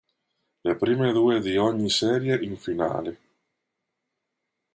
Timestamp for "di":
1.41-1.57